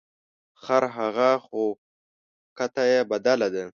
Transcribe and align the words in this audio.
خرهغه 0.63 1.31
خو 1.45 1.61
کته 2.57 2.83
یې 2.91 2.99
بدله 3.11 3.47
ده. 3.53 3.65